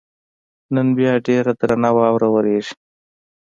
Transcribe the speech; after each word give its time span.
نن 0.73 0.87
بیا 0.97 1.13
ډېره 1.27 1.51
درنه 1.59 1.89
واوره 1.97 2.27
ورېږي. 2.33 2.73